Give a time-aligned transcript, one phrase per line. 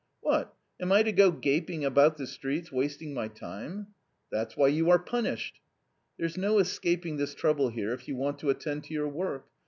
[0.21, 3.85] "What, am I to go gaping about the streets wasting my time?""
[4.31, 5.59] That's why you are punished."
[6.17, 9.45] "There's no escaping this trouble here if you want to attend to your work.